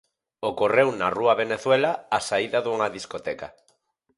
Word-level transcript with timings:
Ocorreu 0.51 0.87
na 0.99 1.07
rúa 1.17 1.33
Venezuela 1.43 1.91
á 2.17 2.19
saída 2.29 2.59
dunha 2.61 2.93
discoteca. 2.97 3.47